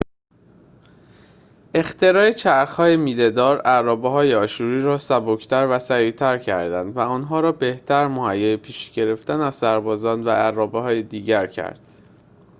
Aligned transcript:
اختراع 1.73 2.31
چرخ 2.31 2.69
های 2.75 2.97
میله‌دار 2.97 3.61
ارابه 3.65 4.09
های 4.09 4.35
آشوری 4.35 4.81
را 4.81 4.97
سبک 4.97 5.47
تر 5.47 5.67
و 5.69 5.79
سریعتر 5.79 6.37
کرد 6.37 6.71
و 6.71 6.99
آنها 6.99 7.39
را 7.39 7.51
بهتر 7.51 8.07
مهیای 8.07 8.57
پیشی 8.57 8.91
گرفتن 8.93 9.41
از 9.41 9.55
سربازان 9.55 10.23
و 10.23 10.29
ارابه‌های 10.35 11.03
دیگر 11.03 11.47
کرد 11.47 11.79